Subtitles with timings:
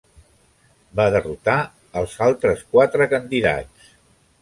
[0.99, 1.59] Va derrotar
[2.03, 3.97] els quatre altres candidats.